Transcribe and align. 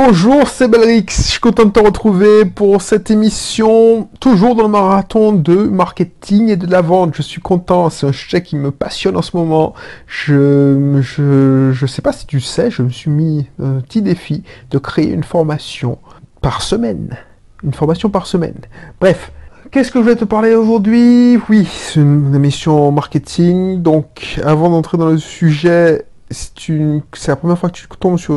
Bonjour, 0.00 0.46
c'est 0.46 0.68
Belrix. 0.68 1.06
Je 1.08 1.22
suis 1.22 1.40
content 1.40 1.64
de 1.64 1.70
te 1.72 1.80
retrouver 1.80 2.44
pour 2.44 2.82
cette 2.82 3.10
émission, 3.10 4.08
toujours 4.20 4.54
dans 4.54 4.62
le 4.62 4.68
marathon 4.68 5.32
de 5.32 5.56
marketing 5.56 6.50
et 6.50 6.56
de 6.56 6.70
la 6.70 6.82
vente. 6.82 7.16
Je 7.16 7.22
suis 7.22 7.40
content, 7.40 7.90
c'est 7.90 8.06
un 8.06 8.12
sujet 8.12 8.40
qui 8.44 8.54
me 8.54 8.70
passionne 8.70 9.16
en 9.16 9.22
ce 9.22 9.36
moment. 9.36 9.74
Je, 10.06 11.00
je, 11.00 11.72
je 11.72 11.86
sais 11.86 12.00
pas 12.00 12.12
si 12.12 12.28
tu 12.28 12.38
sais, 12.38 12.70
je 12.70 12.82
me 12.82 12.90
suis 12.90 13.10
mis 13.10 13.48
un 13.60 13.80
petit 13.80 14.00
défi 14.00 14.44
de 14.70 14.78
créer 14.78 15.10
une 15.10 15.24
formation 15.24 15.98
par 16.42 16.62
semaine. 16.62 17.16
Une 17.64 17.74
formation 17.74 18.08
par 18.08 18.28
semaine. 18.28 18.54
Bref, 19.00 19.32
Qu'est-ce 19.70 19.92
que 19.92 19.98
je 19.98 20.04
vais 20.04 20.16
te 20.16 20.24
parler 20.24 20.54
aujourd'hui? 20.54 21.38
Oui, 21.50 21.68
c'est 21.70 22.00
une 22.00 22.34
émission 22.34 22.90
marketing. 22.90 23.82
Donc, 23.82 24.40
avant 24.42 24.70
d'entrer 24.70 24.96
dans 24.96 25.08
le 25.08 25.18
sujet, 25.18 26.06
c'est 26.30 27.28
la 27.28 27.36
première 27.36 27.58
fois 27.58 27.70
que 27.70 27.76
tu 27.76 27.86
tombes 28.00 28.18
sur 28.18 28.34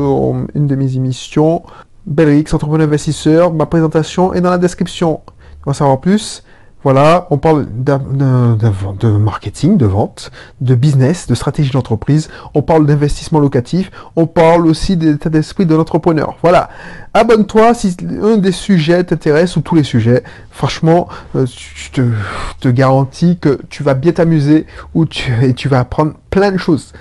une 0.55 0.67
de 0.67 0.75
mes 0.75 0.95
émissions. 0.95 1.63
Belrix, 2.05 2.45
entrepreneur 2.53 2.87
investisseur. 2.87 3.53
Ma 3.53 3.65
présentation 3.65 4.33
est 4.33 4.41
dans 4.41 4.49
la 4.49 4.57
description. 4.57 5.21
Tu 5.27 5.65
vas 5.65 5.73
savoir 5.73 5.99
plus. 5.99 6.43
Voilà, 6.83 7.27
on 7.29 7.37
parle 7.37 7.67
de, 7.71 9.07
marketing, 9.17 9.77
de 9.77 9.85
vente, 9.85 10.31
de 10.61 10.73
business, 10.73 11.27
de 11.27 11.35
stratégie 11.35 11.69
d'entreprise. 11.69 12.29
On 12.55 12.63
parle 12.63 12.87
d'investissement 12.87 13.39
locatif. 13.39 13.91
On 14.15 14.25
parle 14.25 14.65
aussi 14.65 14.97
de 14.97 15.11
l'état 15.11 15.29
d'esprit 15.29 15.67
de 15.67 15.75
l'entrepreneur. 15.75 16.37
Voilà. 16.41 16.69
Abonne-toi 17.13 17.75
si 17.75 17.95
un 18.23 18.37
des 18.37 18.51
sujets 18.51 19.03
t'intéresse 19.03 19.57
ou 19.57 19.61
tous 19.61 19.75
les 19.75 19.83
sujets. 19.83 20.23
Franchement, 20.49 21.07
euh, 21.35 21.45
je 21.45 21.91
te, 21.91 22.69
garantis 22.69 23.37
que 23.37 23.59
tu 23.69 23.83
vas 23.83 23.93
bien 23.93 24.13
t'amuser 24.13 24.65
ou 24.95 25.05
et 25.43 25.53
tu 25.53 25.69
vas 25.69 25.81
apprendre 25.81 26.13
plein 26.31 26.51
de 26.51 26.57
choses 26.57 26.93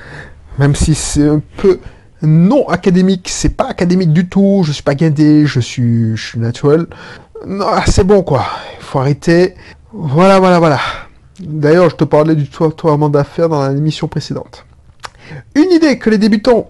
même 0.61 0.75
si 0.75 0.95
c'est 0.95 1.27
un 1.27 1.41
peu 1.57 1.81
non 2.21 2.69
académique, 2.69 3.31
c'est 3.31 3.57
pas 3.57 3.65
académique 3.65 4.13
du 4.13 4.29
tout, 4.29 4.63
je 4.63 4.73
suis 4.73 4.83
pas 4.83 4.95
guindé, 4.95 5.47
je 5.47 5.59
suis, 5.59 6.15
je 6.15 6.23
suis 6.23 6.39
naturel. 6.39 6.87
Non, 7.47 7.65
ah, 7.67 7.85
c'est 7.87 8.05
bon 8.05 8.23
quoi, 8.23 8.45
il 8.79 8.85
faut 8.85 8.99
arrêter. 8.99 9.55
Voilà, 9.91 10.39
voilà, 10.39 10.59
voilà. 10.59 10.79
D'ailleurs, 11.41 11.89
je 11.89 11.97
te 11.97 12.05
parlais 12.05 12.35
du 12.35 12.47
toiement 12.47 13.09
d'affaires 13.09 13.49
dans 13.49 13.67
l'émission 13.71 14.07
précédente. 14.07 14.67
Une 15.55 15.71
idée 15.71 15.99
que 15.99 16.11
les 16.11 16.19
débutants, 16.19 16.69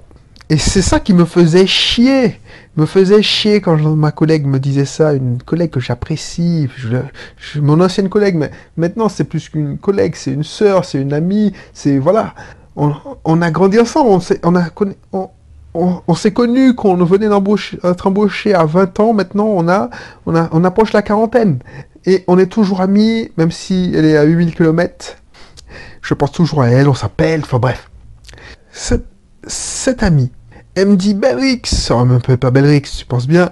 et 0.48 0.56
c'est 0.56 0.82
ça 0.82 1.00
qui 1.00 1.12
me 1.12 1.24
faisait 1.24 1.66
chier, 1.66 2.38
me 2.76 2.86
faisait 2.86 3.22
chier 3.22 3.60
quand 3.60 3.76
ma 3.76 4.12
collègue 4.12 4.46
me 4.46 4.60
disait 4.60 4.84
ça, 4.84 5.14
une 5.14 5.42
collègue 5.42 5.70
que 5.70 5.80
j'apprécie, 5.80 6.68
mon 7.56 7.80
ancienne 7.80 8.08
collègue, 8.08 8.36
mais 8.36 8.52
maintenant 8.76 9.08
c'est 9.08 9.24
plus 9.24 9.48
qu'une 9.48 9.78
collègue, 9.78 10.14
c'est 10.14 10.30
une 10.30 10.44
sœur, 10.44 10.84
c'est 10.84 11.02
une 11.02 11.12
amie, 11.12 11.52
c'est 11.72 11.98
voilà 11.98 12.34
on, 13.24 13.42
a 13.42 13.50
grandi 13.50 13.78
ensemble, 13.78 14.10
on 14.10 14.20
s'est, 14.20 14.40
on 14.44 14.56
a 14.56 14.64
on, 15.74 16.14
s'est 16.14 16.32
connu 16.32 16.74
qu'on 16.74 16.96
venait 16.96 17.28
d'être 17.28 18.06
embauché 18.06 18.54
à 18.54 18.64
20 18.64 19.00
ans, 19.00 19.12
maintenant 19.12 19.46
on 19.46 19.68
on 20.26 20.48
on 20.52 20.64
approche 20.64 20.92
la 20.92 21.02
quarantaine. 21.02 21.60
Et 22.06 22.24
on 22.28 22.38
est 22.38 22.46
toujours 22.46 22.80
amis, 22.80 23.30
même 23.36 23.50
si 23.50 23.92
elle 23.94 24.06
est 24.06 24.16
à 24.16 24.22
8000 24.22 24.54
km. 24.54 25.16
Je 26.00 26.14
pense 26.14 26.32
toujours 26.32 26.62
à 26.62 26.68
elle, 26.68 26.88
on 26.88 26.94
s'appelle, 26.94 27.42
enfin 27.44 27.58
bref. 27.58 27.90
Cette, 28.72 30.02
amie, 30.02 30.32
elle 30.74 30.88
me 30.88 30.96
dit, 30.96 31.14
Belrix, 31.14 31.90
oh, 31.90 31.94
un 31.94 32.20
peu 32.20 32.36
pas 32.36 32.50
Belrix, 32.50 32.82
tu 32.82 33.04
penses 33.04 33.26
bien, 33.26 33.50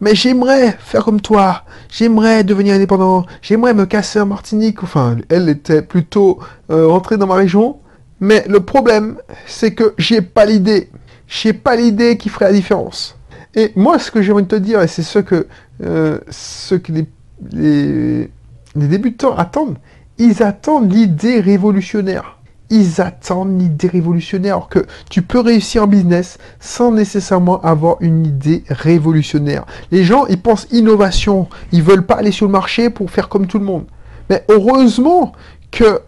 mais 0.00 0.14
j'aimerais 0.14 0.76
faire 0.78 1.04
comme 1.04 1.20
toi, 1.20 1.64
j'aimerais 1.90 2.44
devenir 2.44 2.74
indépendant, 2.74 3.26
j'aimerais 3.42 3.74
me 3.74 3.86
casser 3.86 4.20
en 4.20 4.26
Martinique, 4.26 4.82
enfin, 4.84 5.16
elle 5.28 5.48
était 5.48 5.82
plutôt 5.82 6.38
euh, 6.70 6.86
rentrée 6.86 7.16
dans 7.16 7.26
ma 7.26 7.34
région, 7.34 7.78
mais 8.20 8.44
le 8.48 8.60
problème, 8.60 9.16
c'est 9.46 9.74
que 9.74 9.94
j'ai 9.98 10.22
pas 10.22 10.44
l'idée. 10.44 10.90
J'ai 11.28 11.52
pas 11.52 11.76
l'idée 11.76 12.16
qui 12.16 12.28
ferait 12.28 12.46
la 12.46 12.52
différence. 12.52 13.16
Et 13.54 13.72
moi, 13.76 13.98
ce 13.98 14.10
que 14.10 14.22
j'ai 14.22 14.32
envie 14.32 14.42
de 14.42 14.48
te 14.48 14.56
dire, 14.56 14.82
et 14.82 14.88
c'est 14.88 15.02
ce 15.02 15.18
que, 15.18 15.46
euh, 15.82 16.18
ce 16.30 16.74
que 16.74 16.92
les, 16.92 17.06
les, 17.52 18.30
débutants 18.74 19.36
attendent, 19.36 19.78
ils 20.18 20.42
attendent 20.42 20.92
l'idée 20.92 21.40
révolutionnaire. 21.40 22.38
Ils 22.70 23.00
attendent 23.00 23.60
l'idée 23.60 23.88
révolutionnaire. 23.88 24.56
Alors 24.56 24.68
que 24.68 24.84
tu 25.08 25.22
peux 25.22 25.40
réussir 25.40 25.84
en 25.84 25.86
business 25.86 26.38
sans 26.60 26.92
nécessairement 26.92 27.60
avoir 27.62 27.96
une 28.00 28.26
idée 28.26 28.64
révolutionnaire. 28.68 29.64
Les 29.90 30.04
gens, 30.04 30.26
ils 30.26 30.40
pensent 30.40 30.66
innovation. 30.70 31.48
Ils 31.72 31.82
veulent 31.82 32.04
pas 32.04 32.16
aller 32.16 32.32
sur 32.32 32.46
le 32.46 32.52
marché 32.52 32.90
pour 32.90 33.10
faire 33.10 33.28
comme 33.28 33.46
tout 33.46 33.58
le 33.58 33.64
monde. 33.64 33.86
Mais 34.28 34.44
heureusement 34.48 35.32
que 35.70 36.00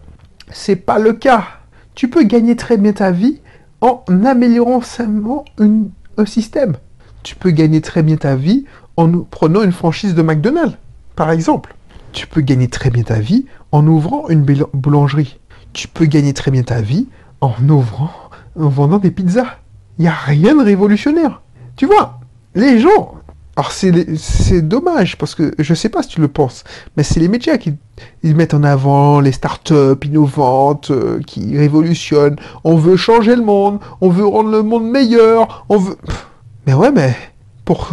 c'est 0.51 0.75
pas 0.75 0.99
le 0.99 1.13
cas 1.13 1.60
tu 2.01 2.07
peux 2.07 2.23
gagner 2.23 2.55
très 2.55 2.77
bien 2.77 2.93
ta 2.93 3.11
vie 3.11 3.41
en 3.79 4.03
améliorant 4.25 4.81
simplement 4.81 5.45
un 5.59 6.25
système. 6.25 6.77
Tu 7.21 7.35
peux 7.35 7.51
gagner 7.51 7.79
très 7.79 8.01
bien 8.01 8.17
ta 8.17 8.35
vie 8.35 8.65
en 8.97 9.19
prenant 9.19 9.61
une 9.61 9.71
franchise 9.71 10.15
de 10.15 10.23
McDonald's, 10.23 10.79
par 11.15 11.29
exemple. 11.29 11.75
Tu 12.11 12.25
peux 12.25 12.41
gagner 12.41 12.69
très 12.69 12.89
bien 12.89 13.03
ta 13.03 13.19
vie 13.19 13.45
en 13.71 13.85
ouvrant 13.85 14.29
une 14.29 14.43
boulangerie. 14.73 15.39
Tu 15.73 15.87
peux 15.87 16.05
gagner 16.05 16.33
très 16.33 16.49
bien 16.49 16.63
ta 16.63 16.81
vie 16.81 17.07
en 17.39 17.53
ouvrant, 17.69 18.09
en 18.59 18.67
vendant 18.69 18.97
des 18.97 19.11
pizzas. 19.11 19.57
Il 19.99 20.01
n'y 20.01 20.07
a 20.07 20.15
rien 20.15 20.55
de 20.55 20.63
révolutionnaire. 20.63 21.43
Tu 21.75 21.85
vois, 21.85 22.19
les 22.55 22.79
gens, 22.79 23.13
alors 23.61 23.71
c'est 23.73 24.67
dommage 24.67 25.19
parce 25.19 25.35
que 25.35 25.53
je 25.59 25.73
sais 25.75 25.89
pas 25.89 26.01
si 26.01 26.09
tu 26.09 26.19
le 26.19 26.27
penses, 26.27 26.63
mais 26.97 27.03
c'est 27.03 27.19
les 27.19 27.27
médias 27.27 27.59
qui 27.59 27.75
mettent 28.23 28.55
en 28.55 28.63
avant 28.63 29.19
les 29.19 29.31
startups 29.31 30.03
innovantes 30.03 30.89
euh, 30.89 31.19
qui 31.27 31.55
révolutionnent. 31.55 32.37
On 32.63 32.75
veut 32.75 32.95
changer 32.95 33.35
le 33.35 33.43
monde, 33.43 33.77
on 34.01 34.09
veut 34.09 34.25
rendre 34.25 34.49
le 34.49 34.63
monde 34.63 34.89
meilleur, 34.89 35.63
on 35.69 35.77
veut. 35.77 35.95
Mais 36.65 36.73
ouais, 36.73 36.91
mais 36.91 37.15
pour 37.63 37.91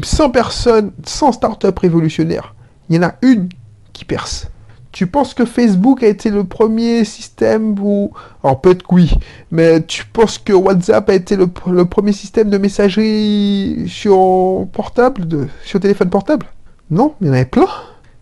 100 0.00 0.30
personnes, 0.30 0.92
100 1.04 1.32
startups 1.32 1.66
révolutionnaires, 1.76 2.54
il 2.88 2.94
y 2.94 2.98
en 3.00 3.08
a 3.08 3.14
une 3.22 3.48
qui 3.92 4.04
perce. 4.04 4.46
Tu 4.94 5.08
penses 5.08 5.34
que 5.34 5.44
Facebook 5.44 6.04
a 6.04 6.06
été 6.06 6.30
le 6.30 6.44
premier 6.44 7.04
système 7.04 7.76
où... 7.80 8.12
Alors 8.44 8.60
peut-être 8.60 8.84
que 8.84 8.94
oui, 8.94 9.10
mais 9.50 9.82
tu 9.82 10.06
penses 10.06 10.38
que 10.38 10.52
WhatsApp 10.52 11.10
a 11.10 11.14
été 11.14 11.34
le, 11.34 11.48
premier 11.48 12.12
système 12.12 12.48
de 12.48 12.58
messagerie 12.58 13.86
sur 13.88 14.68
portable, 14.72 15.48
sur 15.64 15.80
téléphone 15.80 16.10
portable? 16.10 16.46
Non, 16.92 17.16
il 17.20 17.26
y 17.26 17.30
en 17.30 17.32
avait 17.32 17.44
plein. 17.44 17.66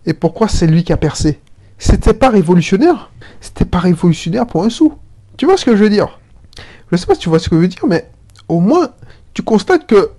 Et 0.06 0.14
pourquoi 0.14 0.48
c'est 0.48 0.66
lui 0.66 0.82
qui 0.82 0.94
a 0.94 0.96
percé? 0.96 1.40
C'était 1.76 2.14
pas 2.14 2.30
révolutionnaire. 2.30 3.10
C'était 3.42 3.66
pas 3.66 3.80
révolutionnaire 3.80 4.46
pour 4.46 4.64
un 4.64 4.70
sou. 4.70 4.94
Tu 5.36 5.44
vois 5.44 5.58
ce 5.58 5.66
que 5.66 5.76
je 5.76 5.84
veux 5.84 5.90
dire? 5.90 6.20
Je 6.90 6.96
sais 6.96 7.04
pas 7.04 7.12
si 7.12 7.20
tu 7.20 7.28
vois 7.28 7.38
ce 7.38 7.50
que 7.50 7.56
je 7.56 7.60
veux 7.60 7.68
dire, 7.68 7.84
mais 7.86 8.08
au 8.48 8.60
moins 8.60 8.88
tu 9.34 9.42
constates 9.42 9.86
que 9.86 10.12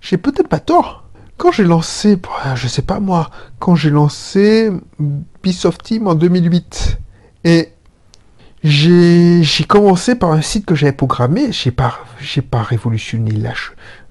j'ai 0.00 0.18
peut-être 0.18 0.46
pas 0.46 0.60
tort. 0.60 1.07
Quand 1.38 1.52
j'ai 1.52 1.62
lancé, 1.62 2.18
je 2.56 2.66
sais 2.66 2.82
pas 2.82 2.98
moi, 2.98 3.30
quand 3.60 3.76
j'ai 3.76 3.90
lancé 3.90 4.72
Ubisoft 4.98 5.84
Team 5.84 6.08
en 6.08 6.16
2008, 6.16 6.98
et 7.44 7.68
j'ai 8.64 9.44
commencé 9.68 10.16
par 10.16 10.32
un 10.32 10.42
site 10.42 10.66
que 10.66 10.74
j'avais 10.74 10.92
programmé, 10.92 11.52
j'ai 11.52 11.70
pas, 11.70 12.00
pas 12.50 12.62
révolutionné 12.62 13.40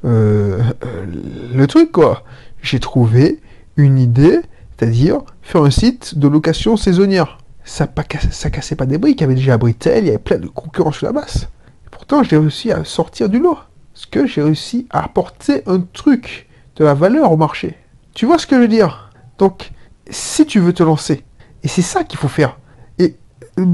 euh, 0.06 0.62
euh, 0.86 1.06
le 1.54 1.68
truc 1.68 1.92
quoi. 1.92 2.24
J'ai 2.62 2.80
trouvé 2.80 3.42
une 3.76 4.00
idée, 4.00 4.40
c'est-à-dire 4.78 5.20
faire 5.42 5.64
un 5.64 5.70
site 5.70 6.18
de 6.18 6.30
location 6.30 6.78
saisonnière. 6.78 7.40
Ça, 7.66 7.88
pas, 7.88 8.04
cassait 8.04 8.76
pas 8.78 8.86
des 8.86 8.98
briques, 8.98 9.20
il 9.20 9.24
y 9.24 9.26
avait 9.26 9.36
déjà 9.36 9.58
Britel, 9.58 10.06
il 10.06 10.08
y 10.08 10.10
avait 10.12 10.18
plein 10.18 10.38
de 10.38 10.48
concurrents 10.48 10.94
sur 10.94 11.08
la 11.08 11.12
masse. 11.12 11.50
pourtant, 11.92 12.24
j'ai 12.24 12.38
réussi 12.38 12.72
à 12.72 12.86
sortir 12.86 13.28
du 13.28 13.40
lot. 13.40 13.58
Parce 13.94 14.06
que 14.06 14.26
j'ai 14.26 14.42
réussi 14.42 14.88
à 14.92 15.04
apporter 15.04 15.64
un 15.66 15.82
truc 15.82 16.47
de 16.78 16.84
la 16.84 16.94
valeur 16.94 17.32
au 17.32 17.38
marché. 17.38 17.76
Tu 18.14 18.26
vois 18.26 18.38
ce 18.38 18.48
que 18.48 18.56
je 18.56 18.62
veux 18.62 18.68
dire? 18.68 19.12
Donc, 19.38 19.72
si 20.10 20.46
tu 20.46 20.60
veux 20.60 20.74
te 20.74 20.84
lancer, 20.84 21.24
et 21.64 21.68
c'est 21.68 21.82
ça 21.82 22.04
qu'il 22.04 22.18
faut 22.18 22.28
faire, 22.28 22.58
et 23.00 23.16
euh, 23.60 23.66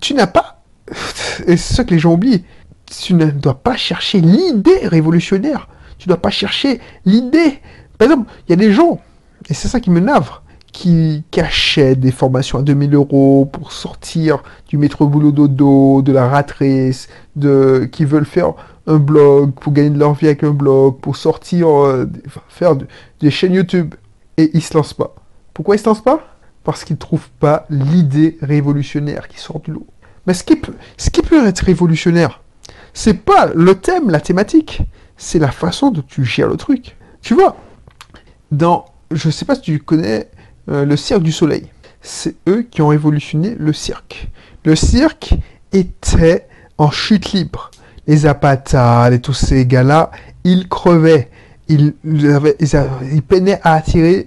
tu 0.00 0.14
n'as 0.14 0.26
pas, 0.26 0.62
et 1.46 1.56
c'est 1.56 1.74
ça 1.74 1.84
que 1.84 1.90
les 1.90 1.98
gens 1.98 2.14
oublient, 2.14 2.44
tu 2.86 3.14
ne 3.14 3.26
dois 3.26 3.54
pas 3.54 3.76
chercher 3.76 4.20
l'idée 4.20 4.86
révolutionnaire, 4.86 5.68
tu 5.98 6.08
ne 6.08 6.14
dois 6.14 6.22
pas 6.22 6.30
chercher 6.30 6.80
l'idée. 7.04 7.60
Par 7.98 8.06
exemple, 8.06 8.32
il 8.46 8.50
y 8.50 8.52
a 8.54 8.56
des 8.56 8.72
gens, 8.72 9.00
et 9.48 9.54
c'est 9.54 9.68
ça 9.68 9.80
qui 9.80 9.90
me 9.90 10.00
navre, 10.00 10.42
qui, 10.72 11.24
achètent 11.36 12.00
des 12.00 12.10
formations 12.10 12.58
à 12.58 12.62
2000 12.62 12.94
euros 12.94 13.48
pour 13.50 13.72
sortir 13.72 14.42
du 14.68 14.76
métro 14.76 15.06
boulot 15.06 15.32
dodo, 15.32 16.02
de 16.02 16.12
la 16.12 16.28
rat 16.28 16.46
race, 16.58 17.08
de, 17.36 17.88
qui 17.90 18.04
veulent 18.04 18.26
faire 18.26 18.54
un 18.86 18.96
blog, 18.96 19.52
pour 19.52 19.72
gagner 19.72 19.90
de 19.90 19.98
leur 19.98 20.14
vie 20.14 20.26
avec 20.26 20.42
un 20.44 20.50
blog, 20.50 20.98
pour 21.00 21.16
sortir, 21.16 21.68
euh, 21.68 22.06
faire 22.48 22.76
des 23.20 23.30
chaînes 23.30 23.54
YouTube. 23.54 23.94
Et 24.36 24.50
ils 24.54 24.62
se 24.62 24.74
lancent 24.74 24.94
pas. 24.94 25.14
Pourquoi 25.52 25.76
ils 25.76 25.78
se 25.78 25.86
lancent 25.86 26.02
pas? 26.02 26.20
Parce 26.64 26.84
qu'ils 26.84 26.96
trouvent 26.96 27.30
pas 27.40 27.66
l'idée 27.70 28.36
révolutionnaire 28.42 29.28
qui 29.28 29.38
sort 29.38 29.60
du 29.60 29.70
lot. 29.70 29.86
Mais 30.26 30.34
ce 30.34 30.42
qui 30.42 30.56
peut, 30.56 30.74
ce 30.96 31.10
qui 31.10 31.22
peut 31.22 31.46
être 31.46 31.60
révolutionnaire, 31.60 32.40
c'est 32.92 33.14
pas 33.14 33.46
le 33.54 33.74
thème, 33.74 34.10
la 34.10 34.20
thématique, 34.20 34.82
c'est 35.16 35.38
la 35.38 35.50
façon 35.50 35.90
dont 35.90 36.04
tu 36.06 36.24
gères 36.24 36.48
le 36.48 36.56
truc. 36.56 36.96
Tu 37.22 37.34
vois, 37.34 37.56
dans, 38.50 38.86
je 39.10 39.30
sais 39.30 39.44
pas 39.44 39.54
si 39.54 39.62
tu 39.62 39.78
connais 39.78 40.30
euh, 40.68 40.84
le 40.84 40.96
cirque 40.96 41.22
du 41.22 41.32
soleil. 41.32 41.68
C'est 42.00 42.36
eux 42.48 42.62
qui 42.62 42.82
ont 42.82 42.88
révolutionné 42.88 43.54
le 43.58 43.72
cirque. 43.72 44.28
Le 44.64 44.76
cirque 44.76 45.34
était 45.72 46.46
en 46.78 46.90
chute 46.90 47.32
libre 47.32 47.70
les 48.06 48.18
Zapata, 48.18 49.10
et 49.12 49.20
tous 49.20 49.32
ces 49.32 49.66
gars-là 49.66 50.10
ils 50.44 50.68
crevaient. 50.68 51.28
Ils, 51.68 51.94
avaient, 52.30 52.56
ils, 52.60 53.22
peinaient 53.22 53.58
à 53.62 53.72
attirer 53.72 54.26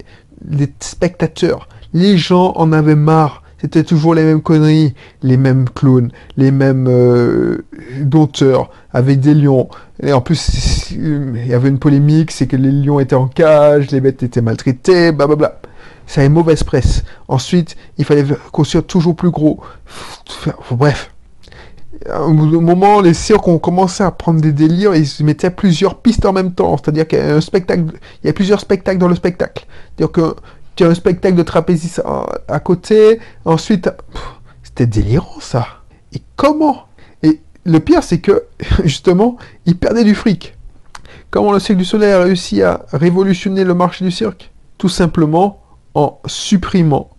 les 0.50 0.74
spectateurs. 0.80 1.70
Les 1.94 2.18
gens 2.18 2.54
en 2.56 2.74
avaient 2.74 2.96
marre. 2.96 3.44
C'était 3.60 3.84
toujours 3.84 4.14
les 4.14 4.24
mêmes 4.24 4.42
conneries, 4.42 4.94
les 5.24 5.38
mêmes 5.38 5.68
clowns, 5.70 6.12
les 6.36 6.52
mêmes 6.52 6.88
euh, 6.88 7.64
avec 8.94 9.20
des 9.20 9.34
lions. 9.34 9.68
Et 10.02 10.14
en 10.14 10.22
plus, 10.22 10.92
il 10.92 11.48
y 11.48 11.54
avait 11.56 11.70
une 11.70 11.80
polémique, 11.80 12.30
c'est 12.32 12.46
que 12.46 12.56
les 12.56 12.72
lions 12.72 13.00
étaient 13.00 13.16
en 13.16 13.28
cage, 13.28 13.90
les 13.90 14.00
bêtes 14.00 14.22
étaient 14.22 14.42
maltraitées, 14.42 15.12
blablabla. 15.12 15.60
Ça 16.06 16.22
avait 16.22 16.30
mauvaise 16.30 16.64
presse. 16.64 17.04
Ensuite, 17.28 17.76
il 17.98 18.06
fallait 18.06 18.26
construire 18.52 18.86
toujours 18.86 19.16
plus 19.16 19.32
gros. 19.32 19.60
Bref. 20.72 21.12
Au 22.14 22.32
moment, 22.32 23.02
les 23.02 23.14
cirques 23.14 23.48
ont 23.48 23.60
commencé 23.60 24.04
à 24.04 24.12
prendre 24.12 24.40
des 24.42 24.54
délires, 24.54 24.96
ils 24.96 25.26
mettaient 25.26 25.50
plusieurs 25.50 26.00
pistes 26.00 26.26
en 26.26 26.34
même 26.34 26.54
temps. 26.54 26.78
C'est-à-dire 26.78 27.08
qu'il 27.08 27.20
y 27.20 28.30
a 28.30 28.34
plusieurs 28.34 28.60
spectacles 28.60 29.00
dans 29.00 29.08
le 29.08 29.16
spectacle. 29.16 29.66
C'est-à-dire 29.96 30.12
que 30.12 30.36
tu 30.76 30.84
as 30.84 30.88
un 30.88 30.94
spectacle 30.94 31.36
de 31.36 31.44
trapéziste 31.44 32.02
à 32.48 32.60
côté, 32.60 33.20
ensuite, 33.46 33.90
c'était 34.64 34.86
délirant 34.86 35.40
ça. 35.40 35.68
Et 36.14 36.22
comment? 36.36 36.86
Et 37.24 37.42
le 37.66 37.80
pire, 37.80 38.04
c'est 38.04 38.20
que, 38.20 38.44
justement, 38.84 39.38
ils 39.66 39.78
perdaient 39.78 40.04
du 40.04 40.16
fric. 40.16 40.56
Comment 41.30 41.52
le 41.52 41.60
Cirque 41.60 41.80
du 41.80 41.86
Soleil 41.86 42.12
a 42.12 42.22
réussi 42.24 42.62
à 42.62 42.86
révolutionner 42.94 43.66
le 43.66 43.74
marché 43.74 44.06
du 44.06 44.12
cirque? 44.12 44.52
Tout 44.78 44.88
simplement 44.88 45.62
en 45.94 46.20
supprimant 46.26 47.10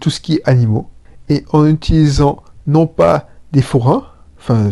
tout 0.00 0.10
ce 0.10 0.20
qui 0.20 0.34
est 0.34 0.48
animaux 0.48 0.88
et 1.28 1.44
en 1.52 1.66
utilisant 1.66 2.42
non 2.66 2.86
pas 2.86 3.28
des 3.52 3.62
forains, 3.62 4.04
enfin 4.44 4.70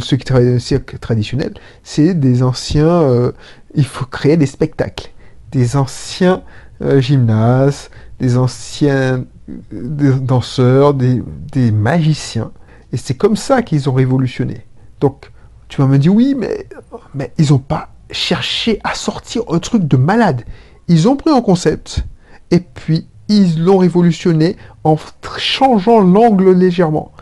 ceux, 0.00 0.16
qui 0.16 0.24
travaillent 0.24 0.46
dans 0.46 0.52
le 0.52 0.58
cirque 0.60 1.00
traditionnel, 1.00 1.54
c'est 1.82 2.14
des 2.14 2.42
anciens, 2.42 3.02
euh, 3.02 3.32
il 3.74 3.84
faut 3.84 4.04
créer 4.04 4.36
des 4.36 4.46
spectacles, 4.46 5.10
des 5.50 5.76
anciens 5.76 6.42
euh, 6.82 7.00
gymnases, 7.00 7.90
des 8.20 8.36
anciens 8.36 9.24
danseurs, 9.72 10.94
des, 10.94 11.72
magiciens. 11.72 12.52
Et 12.92 12.96
c'est 12.96 13.14
comme 13.14 13.36
ça 13.36 13.62
qu'ils 13.62 13.90
ont 13.90 13.92
révolutionné. 13.92 14.66
Donc, 15.00 15.32
tu 15.68 15.80
vas 15.80 15.88
me 15.88 15.98
dire, 15.98 16.14
oui, 16.14 16.36
mais, 16.38 16.68
mais 17.14 17.32
ils 17.38 17.50
n'ont 17.50 17.58
pas 17.58 17.88
cherché 18.12 18.78
à 18.84 18.94
sortir 18.94 19.42
un 19.48 19.58
truc 19.58 19.88
de 19.88 19.96
malade. 19.96 20.42
Ils 20.86 21.08
ont 21.08 21.16
pris 21.16 21.30
un 21.30 21.40
concept, 21.40 22.04
et 22.52 22.60
puis 22.60 23.08
ils 23.28 23.64
l'ont 23.64 23.78
révolutionné 23.78 24.56
en 24.84 24.96
changeant 25.38 26.00
l'angle 26.00 26.52
légèrement. 26.52 27.12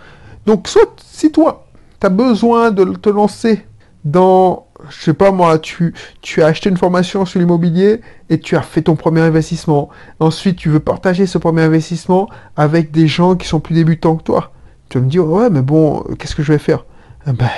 Donc, 0.45 0.69
soit 0.69 0.95
si 1.03 1.31
toi, 1.31 1.70
tu 2.01 2.07
as 2.07 2.11
besoin 2.11 2.71
de 2.71 2.85
te 2.85 3.09
lancer 3.09 3.65
dans 4.05 4.67
je 4.89 5.03
sais 5.03 5.15
pas 5.15 5.31
moi, 5.31 5.59
tu, 5.59 5.95
tu 6.23 6.43
as 6.43 6.47
acheté 6.47 6.71
une 6.71 6.77
formation 6.77 7.27
sur 7.27 7.39
l'immobilier 7.39 8.01
et 8.29 8.41
tu 8.41 8.57
as 8.57 8.63
fait 8.63 8.83
ton 8.83 8.97
premier 8.97 9.21
investissement. 9.21 9.91
Ensuite, 10.21 10.57
tu 10.57 10.69
veux 10.69 10.81
partager 10.81 11.27
ce 11.27 11.39
premier 11.39 11.63
investissement 11.63 12.29
avec 12.57 12.91
des 12.91 13.07
gens 13.07 13.37
qui 13.37 13.47
sont 13.47 13.61
plus 13.61 13.75
débutants 13.75 14.17
que 14.17 14.23
toi. 14.23 14.53
Tu 14.89 14.99
vas 14.99 15.05
me 15.05 15.11
dire, 15.11 15.27
ouais, 15.27 15.51
mais 15.51 15.63
bon, 15.63 16.03
qu'est-ce 16.19 16.35
que 16.35 16.43
je 16.43 16.53
vais 16.53 16.59
faire? 16.59 16.85
Eh 17.27 17.33
ben, 17.33 17.51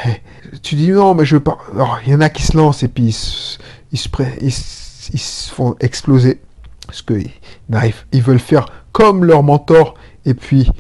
Tu 0.62 0.74
dis, 0.74 0.90
non, 0.90 1.14
mais 1.14 1.24
je 1.24 1.36
veux 1.36 1.42
pas. 1.42 1.58
Alors, 1.74 1.98
il 2.06 2.12
y 2.12 2.14
en 2.14 2.20
a 2.20 2.28
qui 2.28 2.42
se 2.42 2.56
lancent 2.56 2.82
et 2.82 2.88
puis 2.88 3.04
ils 3.04 3.12
se, 3.12 3.58
ils 3.92 3.98
se, 5.18 5.50
font 5.52 5.76
exploser. 5.80 6.40
Parce 6.86 7.02
qu'ils 7.02 7.30
ils 8.12 8.22
veulent 8.22 8.38
faire 8.38 8.66
comme 8.92 9.24
leur 9.24 9.42
mentor 9.42 9.94
et 10.26 10.34
puis 10.34 10.70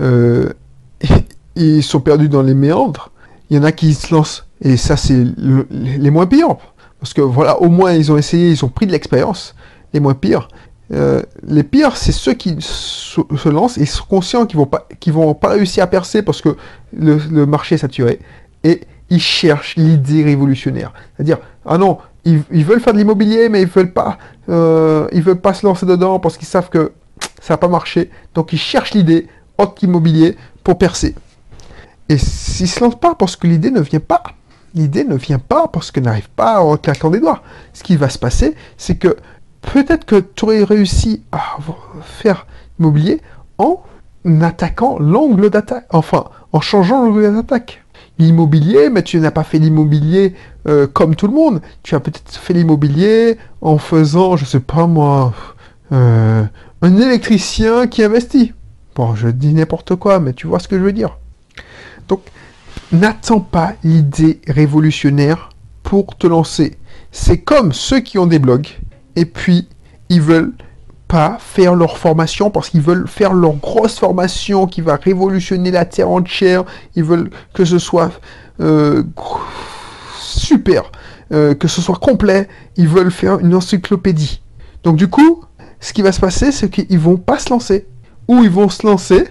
euh, 0.00 0.52
ils 1.56 1.82
sont 1.82 2.00
perdus 2.00 2.28
dans 2.28 2.42
les 2.42 2.54
méandres. 2.54 3.11
Il 3.52 3.56
y 3.56 3.58
en 3.58 3.64
a 3.64 3.72
qui 3.72 3.92
se 3.92 4.14
lancent 4.14 4.46
et 4.62 4.78
ça, 4.78 4.96
c'est 4.96 5.26
les 5.70 6.10
moins 6.10 6.24
pires. 6.24 6.56
Parce 6.98 7.12
que 7.12 7.20
voilà, 7.20 7.60
au 7.60 7.68
moins, 7.68 7.92
ils 7.92 8.10
ont 8.10 8.16
essayé, 8.16 8.50
ils 8.50 8.64
ont 8.64 8.70
pris 8.70 8.86
de 8.86 8.92
l'expérience. 8.92 9.54
Les 9.92 10.00
moins 10.00 10.14
pires. 10.14 10.48
Euh, 10.94 11.20
les 11.46 11.62
pires, 11.62 11.98
c'est 11.98 12.12
ceux 12.12 12.32
qui 12.32 12.56
se, 12.60 13.48
lancent 13.50 13.76
et 13.76 13.84
sont 13.84 14.06
conscients 14.06 14.46
qu'ils 14.46 14.56
vont 14.56 14.64
pas, 14.64 14.88
qu'ils 15.00 15.12
vont 15.12 15.34
pas 15.34 15.48
réussir 15.48 15.84
à 15.84 15.86
percer 15.86 16.22
parce 16.22 16.40
que 16.40 16.56
le, 16.96 17.44
marché 17.44 17.74
est 17.74 17.78
saturé. 17.78 18.20
Et 18.64 18.80
ils 19.10 19.20
cherchent 19.20 19.76
l'idée 19.76 20.24
révolutionnaire. 20.24 20.94
C'est-à-dire, 21.14 21.36
ah 21.66 21.76
non, 21.76 21.98
ils, 22.24 22.64
veulent 22.64 22.80
faire 22.80 22.94
de 22.94 22.98
l'immobilier, 22.98 23.50
mais 23.50 23.60
ils 23.60 23.68
veulent 23.68 23.92
pas, 23.92 24.16
euh, 24.48 25.08
ils 25.12 25.20
veulent 25.20 25.42
pas 25.42 25.52
se 25.52 25.66
lancer 25.66 25.84
dedans 25.84 26.20
parce 26.20 26.38
qu'ils 26.38 26.48
savent 26.48 26.70
que 26.70 26.92
ça 27.42 27.52
va 27.52 27.58
pas 27.58 27.68
marcher. 27.68 28.08
Donc 28.34 28.54
ils 28.54 28.58
cherchent 28.58 28.94
l'idée 28.94 29.26
autre 29.58 29.84
immobilier 29.84 30.38
pour 30.64 30.78
percer. 30.78 31.14
Et 32.12 32.18
s'ils 32.18 32.68
se 32.68 32.84
lancent 32.84 33.00
pas 33.00 33.14
parce 33.14 33.36
que 33.36 33.46
l'idée 33.46 33.70
ne 33.70 33.80
vient 33.80 33.98
pas, 33.98 34.22
l'idée 34.74 35.04
ne 35.04 35.16
vient 35.16 35.38
pas 35.38 35.66
parce 35.66 35.90
qu'elle 35.90 36.02
n'arrive 36.02 36.28
pas 36.28 36.60
en 36.60 36.76
claquant 36.76 37.08
des 37.08 37.20
doigts. 37.20 37.42
Ce 37.72 37.82
qui 37.82 37.96
va 37.96 38.10
se 38.10 38.18
passer, 38.18 38.54
c'est 38.76 38.96
que 38.96 39.16
peut-être 39.62 40.04
que 40.04 40.16
tu 40.16 40.44
aurais 40.44 40.62
réussi 40.62 41.22
à 41.32 41.40
faire 42.02 42.46
immobilier 42.78 43.22
en 43.56 43.82
attaquant 44.42 44.98
l'angle 44.98 45.48
d'attaque, 45.48 45.86
enfin, 45.88 46.26
en 46.52 46.60
changeant 46.60 47.02
l'angle 47.02 47.34
d'attaque. 47.34 47.82
L'immobilier, 48.18 48.90
mais 48.90 49.02
tu 49.02 49.18
n'as 49.18 49.30
pas 49.30 49.42
fait 49.42 49.58
l'immobilier 49.58 50.34
euh, 50.68 50.86
comme 50.86 51.16
tout 51.16 51.28
le 51.28 51.32
monde. 51.32 51.62
Tu 51.82 51.94
as 51.94 52.00
peut-être 52.00 52.36
fait 52.36 52.52
l'immobilier 52.52 53.38
en 53.62 53.78
faisant, 53.78 54.36
je 54.36 54.44
sais 54.44 54.60
pas 54.60 54.86
moi, 54.86 55.32
euh, 55.92 56.44
un 56.82 56.96
électricien 56.98 57.86
qui 57.86 58.04
investit. 58.04 58.52
Bon, 58.96 59.14
je 59.14 59.28
dis 59.28 59.54
n'importe 59.54 59.96
quoi, 59.96 60.20
mais 60.20 60.34
tu 60.34 60.46
vois 60.46 60.58
ce 60.58 60.68
que 60.68 60.78
je 60.78 60.84
veux 60.84 60.92
dire. 60.92 61.16
Donc, 62.08 62.22
n'attends 62.92 63.40
pas 63.40 63.74
l'idée 63.82 64.40
révolutionnaire 64.46 65.50
pour 65.82 66.16
te 66.16 66.26
lancer. 66.26 66.78
C'est 67.10 67.38
comme 67.38 67.72
ceux 67.72 68.00
qui 68.00 68.18
ont 68.18 68.26
des 68.26 68.38
blogs 68.38 68.68
et 69.16 69.24
puis 69.24 69.68
ils 70.08 70.22
veulent 70.22 70.54
pas 71.08 71.36
faire 71.38 71.74
leur 71.74 71.98
formation 71.98 72.50
parce 72.50 72.70
qu'ils 72.70 72.80
veulent 72.80 73.06
faire 73.06 73.34
leur 73.34 73.52
grosse 73.54 73.98
formation 73.98 74.66
qui 74.66 74.80
va 74.80 74.96
révolutionner 74.96 75.70
la 75.70 75.84
terre 75.84 76.08
entière. 76.08 76.64
Ils 76.94 77.04
veulent 77.04 77.30
que 77.52 77.66
ce 77.66 77.78
soit 77.78 78.10
euh, 78.60 79.02
super, 80.18 80.90
euh, 81.32 81.54
que 81.54 81.68
ce 81.68 81.82
soit 81.82 81.96
complet. 81.96 82.48
Ils 82.76 82.88
veulent 82.88 83.10
faire 83.10 83.40
une 83.40 83.54
encyclopédie. 83.54 84.40
Donc 84.84 84.96
du 84.96 85.08
coup, 85.08 85.44
ce 85.80 85.92
qui 85.92 86.00
va 86.00 86.12
se 86.12 86.20
passer, 86.20 86.50
c'est 86.52 86.70
qu'ils 86.70 86.98
vont 86.98 87.18
pas 87.18 87.38
se 87.38 87.50
lancer. 87.50 87.86
Ou 88.28 88.42
ils 88.44 88.50
vont 88.50 88.70
se 88.70 88.86
lancer, 88.86 89.24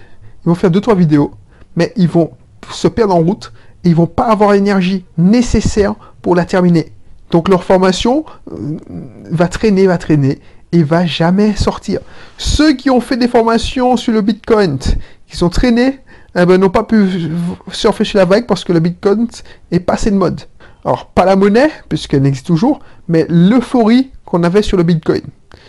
ils 0.44 0.48
vont 0.48 0.54
faire 0.54 0.70
deux 0.70 0.80
trois 0.80 0.94
vidéos, 0.94 1.32
mais 1.74 1.92
ils 1.96 2.08
vont 2.08 2.30
se 2.74 2.88
perdre 2.88 3.14
en 3.14 3.20
route 3.20 3.52
et 3.84 3.88
ils 3.88 3.94
vont 3.94 4.06
pas 4.06 4.26
avoir 4.26 4.52
l'énergie 4.52 5.04
nécessaire 5.18 5.94
pour 6.20 6.34
la 6.34 6.44
terminer. 6.44 6.92
Donc 7.30 7.48
leur 7.48 7.64
formation 7.64 8.24
euh, 8.50 8.76
va 9.30 9.48
traîner, 9.48 9.86
va 9.86 9.98
traîner 9.98 10.38
et 10.72 10.82
va 10.82 11.04
jamais 11.06 11.54
sortir. 11.54 12.00
Ceux 12.38 12.74
qui 12.74 12.90
ont 12.90 13.00
fait 13.00 13.16
des 13.16 13.28
formations 13.28 13.96
sur 13.96 14.12
le 14.12 14.20
Bitcoin, 14.20 14.78
qui 15.26 15.36
sont 15.36 15.48
traînés, 15.48 16.00
eh 16.34 16.46
ben, 16.46 16.58
n'ont 16.58 16.70
pas 16.70 16.84
pu 16.84 17.30
surfer 17.72 18.04
sur 18.04 18.18
la 18.18 18.24
vague 18.24 18.46
parce 18.46 18.64
que 18.64 18.72
le 18.72 18.80
Bitcoin 18.80 19.28
est 19.70 19.80
passé 19.80 20.10
de 20.10 20.16
mode. 20.16 20.40
Alors, 20.84 21.06
pas 21.06 21.24
la 21.24 21.36
monnaie, 21.36 21.70
puisqu'elle 21.88 22.26
existe 22.26 22.46
toujours, 22.46 22.80
mais 23.06 23.26
l'euphorie 23.28 24.10
qu'on 24.24 24.42
avait 24.42 24.62
sur 24.62 24.76
le 24.76 24.82
Bitcoin. 24.82 25.22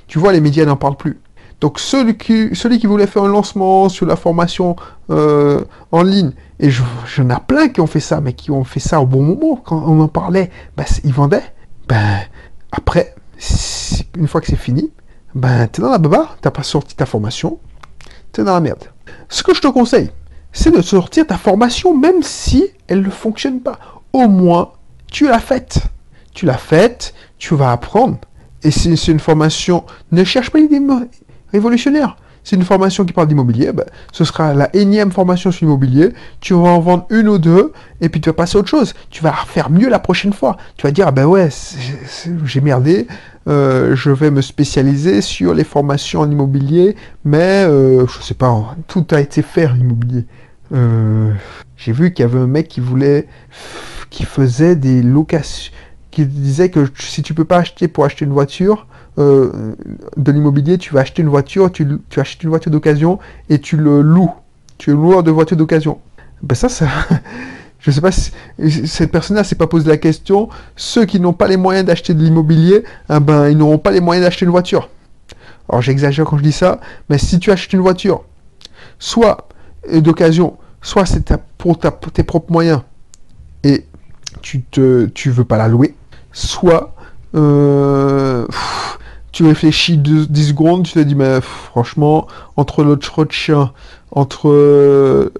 Tu 0.07 0.19
vois, 0.19 0.31
les 0.31 0.41
médias 0.41 0.65
n'en 0.65 0.77
parlent 0.77 0.97
plus. 0.97 1.19
Donc 1.63 1.79
celui 1.79 2.17
qui, 2.17 2.87
voulait 2.87 3.07
faire 3.07 3.23
un 3.23 3.29
lancement 3.29 3.87
sur 3.87 4.05
la 4.05 4.17
formation 4.17 4.75
euh, 5.09 5.61
en 5.93 6.03
ligne, 6.03 6.33
et 6.59 6.69
j'en 6.69 7.29
ai 7.29 7.37
plein 7.47 7.69
qui 7.69 7.79
ont 7.79 7.87
fait 7.87 8.01
ça, 8.01 8.19
mais 8.19 8.33
qui 8.33 8.51
ont 8.51 8.65
fait 8.65 8.81
ça 8.81 8.99
au 8.99 9.05
bon 9.05 9.23
moment, 9.23 9.55
quand 9.63 9.81
on 9.87 10.01
en 10.01 10.09
parlait, 10.09 10.51
ben, 10.75 10.83
ils 11.05 11.13
vendaient. 11.13 11.53
Ben, 11.87 12.19
après, 12.73 13.15
une 14.17 14.27
fois 14.27 14.41
que 14.41 14.47
c'est 14.47 14.57
fini, 14.57 14.91
ben, 15.35 15.65
t'es 15.67 15.81
dans 15.81 15.91
la 15.91 15.99
baba, 15.99 16.35
t'as 16.41 16.51
pas 16.51 16.63
sorti 16.63 16.97
ta 16.97 17.05
formation, 17.05 17.59
t'es 18.33 18.43
dans 18.43 18.55
la 18.55 18.59
merde. 18.59 18.83
Ce 19.29 19.41
que 19.41 19.53
je 19.53 19.61
te 19.61 19.67
conseille, 19.67 20.11
c'est 20.51 20.75
de 20.75 20.81
sortir 20.81 21.25
ta 21.27 21.37
formation, 21.37 21.95
même 21.95 22.23
si 22.23 22.65
elle 22.89 23.03
ne 23.03 23.09
fonctionne 23.09 23.61
pas. 23.61 23.79
Au 24.11 24.27
moins, 24.27 24.73
tu 25.09 25.29
l'as 25.29 25.39
faite. 25.39 25.79
Tu 26.33 26.45
l'as 26.45 26.57
faite, 26.57 27.13
tu 27.37 27.55
vas 27.55 27.71
apprendre. 27.71 28.17
Et 28.63 28.71
c'est 28.71 29.07
une 29.07 29.19
formation. 29.19 29.85
Ne 30.11 30.25
cherche 30.25 30.49
pas 30.49 30.59
révolutionnaire. 31.53 32.17
C'est 32.43 32.57
une 32.57 32.65
formation 32.65 33.05
qui 33.05 33.13
parle 33.13 33.27
d'immobilier, 33.27 33.71
ben, 33.71 33.85
ce 34.11 34.25
sera 34.25 34.53
la 34.53 34.75
énième 34.75 35.11
formation 35.11 35.49
sur 35.51 35.65
l'immobilier. 35.65 36.09
Tu 36.41 36.53
vas 36.53 36.59
en 36.59 36.79
vendre 36.81 37.05
une 37.09 37.29
ou 37.29 37.37
deux, 37.37 37.71
et 38.01 38.09
puis 38.09 38.19
tu 38.19 38.29
vas 38.29 38.33
passer 38.33 38.57
à 38.57 38.59
autre 38.59 38.67
chose. 38.67 38.93
Tu 39.09 39.23
vas 39.23 39.33
faire 39.47 39.69
mieux 39.69 39.87
la 39.87 39.99
prochaine 39.99 40.33
fois. 40.33 40.57
Tu 40.75 40.85
vas 40.85 40.91
dire, 40.91 41.07
ah 41.07 41.11
ben 41.11 41.25
ouais, 41.25 41.47
j'ai 42.43 42.61
merdé, 42.61 43.07
euh, 43.47 43.95
je 43.95 44.09
vais 44.09 44.29
me 44.29 44.41
spécialiser 44.41 45.21
sur 45.21 45.53
les 45.53 45.63
formations 45.63 46.19
en 46.19 46.29
immobilier, 46.29 46.97
mais 47.23 47.63
euh, 47.65 48.05
je 48.07 48.21
sais 48.21 48.33
pas, 48.33 48.75
tout 48.87 49.05
a 49.11 49.21
été 49.21 49.41
fait 49.41 49.67
en 49.67 49.75
immobilier. 49.75 50.25
Euh, 50.73 51.31
j'ai 51.77 51.93
vu 51.93 52.13
qu'il 52.13 52.23
y 52.23 52.25
avait 52.25 52.39
un 52.39 52.47
mec 52.47 52.67
qui 52.67 52.81
voulait, 52.81 53.27
qui 54.09 54.25
faisait 54.25 54.75
des 54.75 55.01
locations, 55.01 55.71
qui 56.11 56.25
disait 56.25 56.69
que 56.69 56.89
si 56.99 57.21
tu 57.23 57.33
peux 57.33 57.45
pas 57.45 57.57
acheter 57.57 57.87
pour 57.87 58.03
acheter 58.03 58.25
une 58.25 58.33
voiture, 58.33 58.85
euh, 59.19 59.75
de 60.17 60.31
l'immobilier, 60.31 60.77
tu 60.77 60.93
vas 60.93 61.01
acheter 61.01 61.21
une 61.21 61.29
voiture, 61.29 61.71
tu, 61.71 61.87
achètes 62.17 62.43
une 62.43 62.49
voiture 62.49 62.71
d'occasion 62.71 63.19
et 63.49 63.59
tu 63.59 63.77
le 63.77 64.01
loues. 64.01 64.31
Tu 64.77 64.91
es 64.91 64.93
loueur 64.93 65.23
de 65.23 65.31
voiture 65.31 65.57
d'occasion. 65.57 65.99
Ben 66.41 66.55
ça, 66.55 66.69
ça 66.69 66.87
Je 67.79 67.91
sais 67.91 68.01
pas 68.01 68.11
si 68.11 68.31
cette 68.87 69.11
personne-là 69.11 69.43
s'est 69.43 69.55
pas 69.55 69.67
posé 69.67 69.89
la 69.89 69.97
question. 69.97 70.47
Ceux 70.77 71.05
qui 71.05 71.19
n'ont 71.19 71.33
pas 71.33 71.47
les 71.47 71.57
moyens 71.57 71.85
d'acheter 71.85 72.13
de 72.13 72.23
l'immobilier, 72.23 72.83
eh 73.09 73.19
ben, 73.19 73.49
ils 73.49 73.57
n'auront 73.57 73.77
pas 73.77 73.91
les 73.91 73.99
moyens 73.99 74.25
d'acheter 74.25 74.45
une 74.45 74.51
voiture. 74.51 74.89
Alors 75.67 75.81
j'exagère 75.81 76.25
quand 76.25 76.37
je 76.37 76.43
dis 76.43 76.53
ça, 76.53 76.79
mais 77.09 77.17
si 77.17 77.39
tu 77.39 77.51
achètes 77.51 77.73
une 77.73 77.81
voiture, 77.81 78.23
soit 78.99 79.49
d'occasion, 79.91 80.57
soit 80.81 81.05
c'est 81.05 81.33
pour 81.57 81.77
tes 81.77 82.23
propres 82.23 82.51
moyens 82.51 82.81
et 83.63 83.85
tu 84.41 84.61
te, 84.61 85.05
tu 85.07 85.29
veux 85.29 85.45
pas 85.45 85.57
la 85.57 85.67
louer, 85.67 85.95
soit 86.31 86.95
euh, 87.35 88.45
tu 89.33 89.43
réfléchis 89.45 89.97
10 89.97 90.47
secondes, 90.47 90.83
tu 90.83 90.93
te 90.93 90.99
dis, 90.99 91.15
mais 91.15 91.41
franchement, 91.41 92.27
entre 92.55 92.83
l'autre 92.83 93.25
chien, 93.31 93.73
entre 94.11 94.47
euh, 94.49 95.31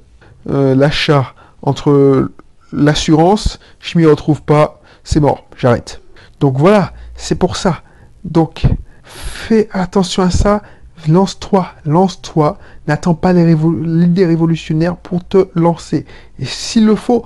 l'achat, 0.47 1.33
entre 1.61 2.31
l'assurance, 2.73 3.59
je 3.79 3.97
m'y 3.97 4.05
retrouve 4.05 4.41
pas, 4.41 4.81
c'est 5.03 5.19
mort, 5.19 5.45
j'arrête. 5.55 6.01
Donc 6.39 6.57
voilà, 6.57 6.91
c'est 7.15 7.35
pour 7.35 7.55
ça. 7.55 7.83
Donc, 8.25 8.63
fais 9.03 9.69
attention 9.71 10.23
à 10.23 10.31
ça, 10.31 10.63
lance-toi, 11.07 11.67
lance-toi, 11.85 12.57
n'attends 12.87 13.13
pas 13.13 13.31
l'idée 13.31 14.25
révolutionnaire 14.25 14.97
pour 14.97 15.23
te 15.23 15.49
lancer. 15.53 16.05
Et 16.39 16.45
s'il 16.45 16.87
le 16.87 16.95
faut, 16.95 17.25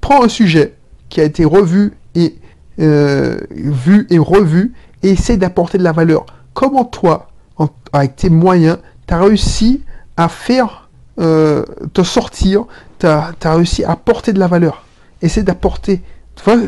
prends 0.00 0.24
un 0.24 0.28
sujet 0.28 0.74
qui 1.08 1.20
a 1.20 1.24
été 1.24 1.44
revu 1.44 1.92
et 2.16 2.36
euh, 2.80 3.38
vu 3.50 4.06
et 4.10 4.18
revu 4.18 4.72
et 5.02 5.10
essaie 5.10 5.36
d'apporter 5.36 5.78
de 5.78 5.82
la 5.82 5.92
valeur. 5.92 6.26
Comment 6.54 6.84
toi, 6.84 7.28
avec 7.92 8.16
tes 8.16 8.30
moyens, 8.30 8.78
tu 9.06 9.14
as 9.14 9.20
réussi 9.20 9.82
à 10.16 10.28
faire, 10.28 10.88
euh, 11.18 11.64
te 11.92 12.02
sortir, 12.02 12.64
tu 12.98 13.06
as, 13.06 13.34
réussi 13.44 13.84
à 13.84 13.92
apporter 13.92 14.32
de 14.32 14.38
la 14.38 14.46
valeur? 14.46 14.84
Essaie 15.22 15.42
d'apporter. 15.42 16.02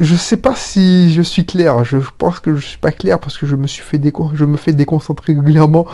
Je 0.00 0.14
sais 0.16 0.36
pas 0.36 0.54
si 0.54 1.12
je 1.12 1.22
suis 1.22 1.46
clair. 1.46 1.84
Je 1.84 1.96
pense 2.18 2.40
que 2.40 2.54
je 2.56 2.66
suis 2.66 2.78
pas 2.78 2.92
clair 2.92 3.18
parce 3.18 3.38
que 3.38 3.46
je 3.46 3.56
me 3.56 3.66
suis 3.66 3.82
fait 3.82 4.00
je 4.34 4.44
me 4.44 4.56
fais 4.56 4.72
déconcentrer 4.72 5.32
régulièrement. 5.32 5.86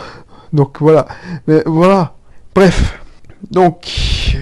Donc 0.51 0.77
voilà. 0.79 1.07
Mais 1.47 1.63
voilà. 1.65 2.15
Bref. 2.53 2.99
Donc, 3.51 3.89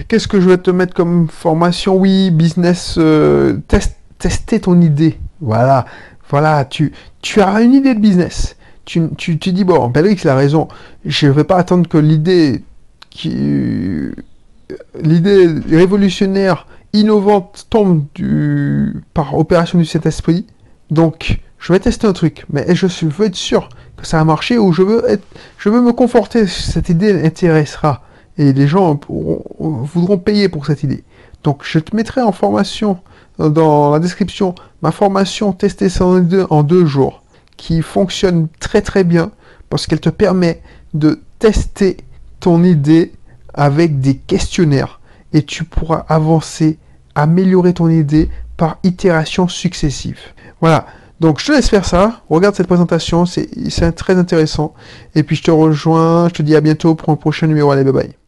qu'est-ce 0.08 0.26
que 0.26 0.40
je 0.40 0.48
vais 0.48 0.58
te 0.58 0.70
mettre 0.70 0.92
comme 0.92 1.28
formation? 1.28 1.96
Oui, 1.96 2.30
business, 2.30 2.96
euh, 2.98 3.58
tester 4.18 4.60
ton 4.60 4.80
idée. 4.80 5.18
Voilà. 5.40 5.86
Voilà, 6.30 6.64
tu, 6.64 6.92
tu 7.22 7.40
as 7.40 7.60
une 7.60 7.74
idée 7.74 7.94
de 7.94 8.00
business. 8.00 8.56
Tu, 8.84 9.02
tu, 9.16 9.38
tu 9.38 9.52
dis, 9.52 9.64
bon, 9.64 9.88
Belrix 9.88 10.26
a 10.26 10.34
raison, 10.34 10.68
je 11.04 11.26
ne 11.26 11.32
vais 11.32 11.44
pas 11.44 11.56
attendre 11.56 11.88
que 11.88 11.98
l'idée 11.98 12.64
qui 13.10 14.10
l'idée 15.00 15.48
révolutionnaire, 15.70 16.66
innovante 16.92 17.66
tombe 17.70 18.04
du, 18.14 18.94
par 19.14 19.36
opération 19.36 19.78
du 19.78 19.84
Saint-Esprit. 19.84 20.46
Donc, 20.90 21.40
je 21.58 21.72
vais 21.72 21.80
tester 21.80 22.06
un 22.06 22.12
truc, 22.12 22.44
mais 22.50 22.74
je 22.74 22.86
veux 23.06 23.26
être 23.26 23.34
sûr 23.34 23.68
que 23.96 24.06
ça 24.06 24.20
a 24.20 24.24
marché 24.24 24.58
ou 24.58 24.72
je 24.72 24.82
veux 24.82 25.08
être, 25.08 25.24
je 25.58 25.68
veux 25.68 25.80
me 25.80 25.92
conforter. 25.92 26.46
Cette 26.46 26.88
idée 26.88 27.24
intéressera 27.24 28.02
et 28.36 28.52
les 28.52 28.68
gens 28.68 29.00
voudront 29.58 30.18
payer 30.18 30.48
pour 30.48 30.66
cette 30.66 30.82
idée. 30.82 31.04
Donc, 31.44 31.62
je 31.64 31.78
te 31.78 31.94
mettrai 31.94 32.22
en 32.22 32.32
formation 32.32 32.98
dans 33.38 33.90
la 33.92 33.98
description 33.98 34.54
ma 34.82 34.90
formation 34.90 35.52
Tester 35.52 35.88
son 35.88 36.22
idée 36.22 36.44
en 36.50 36.62
deux 36.62 36.86
jours 36.86 37.22
qui 37.56 37.82
fonctionne 37.82 38.48
très 38.60 38.82
très 38.82 39.04
bien 39.04 39.30
parce 39.68 39.86
qu'elle 39.86 40.00
te 40.00 40.08
permet 40.08 40.62
de 40.94 41.20
tester 41.38 41.98
ton 42.40 42.64
idée 42.64 43.12
avec 43.52 44.00
des 44.00 44.16
questionnaires 44.16 45.00
et 45.32 45.42
tu 45.42 45.64
pourras 45.64 46.04
avancer, 46.08 46.78
améliorer 47.14 47.74
ton 47.74 47.88
idée 47.88 48.30
par 48.56 48.78
itération 48.82 49.48
successive. 49.48 50.18
Voilà. 50.60 50.86
Donc 51.20 51.40
je 51.40 51.46
te 51.46 51.52
laisse 51.52 51.68
faire 51.68 51.84
ça, 51.84 52.22
regarde 52.30 52.54
cette 52.54 52.68
présentation, 52.68 53.26
c'est 53.26 53.92
très 53.96 54.16
intéressant. 54.16 54.74
Et 55.16 55.24
puis 55.24 55.34
je 55.34 55.42
te 55.42 55.50
rejoins, 55.50 56.28
je 56.28 56.34
te 56.34 56.42
dis 56.42 56.54
à 56.54 56.60
bientôt 56.60 56.94
pour 56.94 57.08
un 57.10 57.16
prochain 57.16 57.48
numéro. 57.48 57.70
Allez, 57.72 57.82
bye 57.82 57.92
bye. 57.92 58.27